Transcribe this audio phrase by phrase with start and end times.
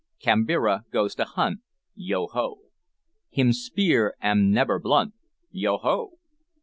[0.19, 1.59] Kambira goes to hunt,
[1.93, 2.57] Yo ho!
[3.29, 5.13] Him's spear am nebber blunt,
[5.51, 6.17] Yo ho!